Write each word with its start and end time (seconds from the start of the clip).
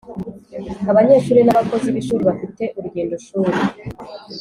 Abanyeshuri 0.91 1.39
n 1.43 1.49
‘abakozi 1.53 1.87
b’ 1.93 1.95
ishuri 2.01 2.23
bafite 2.29 2.63
urugendoshuri. 2.77 3.57